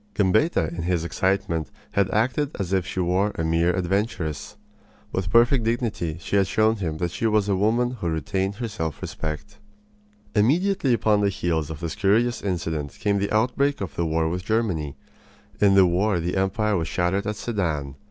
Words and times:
Gambetta 0.15 0.69
in 0.69 0.81
his 0.81 1.03
excitement 1.03 1.69
had 1.91 2.09
acted 2.09 2.49
as 2.59 2.73
if 2.73 2.87
she 2.87 2.99
were 3.01 3.33
a 3.35 3.43
mere 3.43 3.71
adventuress. 3.75 4.55
With 5.11 5.29
perfect 5.29 5.63
dignity 5.63 6.17
she 6.19 6.37
had 6.37 6.47
shown 6.47 6.77
him 6.77 6.97
that 6.97 7.11
she 7.11 7.27
was 7.27 7.47
a 7.47 7.55
woman 7.55 7.91
who 7.91 8.09
retained 8.09 8.55
her 8.55 8.67
self 8.67 8.99
respect. 9.03 9.59
Immediately 10.33 10.93
upon 10.95 11.21
the 11.21 11.29
heels 11.29 11.69
of 11.69 11.81
this 11.81 11.93
curious 11.93 12.41
incident 12.41 12.93
came 12.99 13.19
the 13.19 13.31
outbreak 13.31 13.79
of 13.79 13.93
the 13.93 14.03
war 14.07 14.27
with 14.27 14.43
Germany. 14.43 14.95
In 15.59 15.75
the 15.75 15.85
war 15.85 16.19
the 16.19 16.35
empire 16.35 16.75
was 16.77 16.87
shattered 16.87 17.27
at 17.27 17.35
Sedan. 17.35 17.93